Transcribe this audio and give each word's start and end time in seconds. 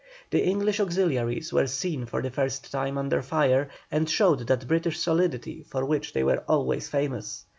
The 0.31 0.43
English 0.43 0.79
auxiliaries 0.79 1.53
were 1.53 1.67
seen 1.67 2.07
for 2.07 2.23
the 2.23 2.31
first 2.31 2.71
time 2.71 2.97
under 2.97 3.21
fire, 3.21 3.69
and 3.91 4.09
showed 4.09 4.47
that 4.47 4.67
British 4.67 4.97
solidity 4.97 5.61
for 5.69 5.85
which 5.85 6.11
they 6.13 6.23
were 6.23 6.43
always 6.47 6.89
famous. 6.89 7.45